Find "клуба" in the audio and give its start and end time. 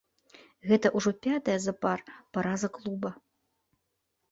2.81-3.15